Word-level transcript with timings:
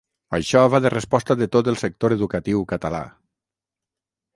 Això 0.37 0.63
va 0.75 0.79
de 0.85 0.91
resposta 0.93 1.37
de 1.43 1.49
tot 1.57 1.71
el 1.75 1.79
sector 1.85 2.19
educatiu 2.19 2.67
català. 2.77 3.07